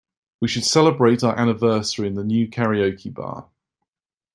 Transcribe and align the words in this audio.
We 0.39 0.47
should 0.47 0.63
celebrate 0.65 1.23
our 1.23 1.37
anniversary 1.37 2.07
in 2.07 2.15
the 2.15 2.23
new 2.23 2.47
karaoke 2.47 3.13
bar. 3.13 3.51